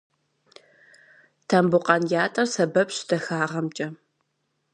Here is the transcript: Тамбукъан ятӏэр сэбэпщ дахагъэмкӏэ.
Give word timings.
Тамбукъан 1.47 2.03
ятӏэр 2.23 2.47
сэбэпщ 2.53 2.97
дахагъэмкӏэ. 3.07 3.87